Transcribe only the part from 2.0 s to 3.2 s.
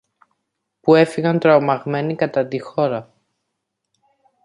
κατά τη χώρα.